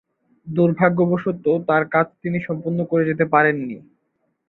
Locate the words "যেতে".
3.09-3.25